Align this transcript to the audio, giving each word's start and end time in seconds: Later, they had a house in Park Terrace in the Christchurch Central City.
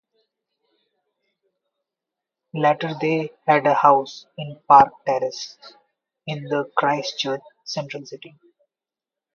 Later, 2.55 2.95
they 2.99 3.29
had 3.45 3.67
a 3.67 3.75
house 3.75 4.25
in 4.35 4.57
Park 4.67 4.91
Terrace 5.05 5.59
in 6.25 6.45
the 6.45 6.71
Christchurch 6.75 7.41
Central 7.65 8.03
City. 8.07 8.33